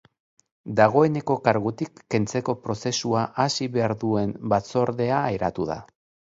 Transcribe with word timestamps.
Dagoeneko 0.77 1.35
kargutik 1.47 2.01
kentzeko 2.15 2.57
prozesua 2.65 3.27
hasi 3.45 3.71
behar 3.79 3.97
duen 4.07 4.35
batzordea 4.57 5.23
eratu 5.39 5.73
da. 5.75 5.81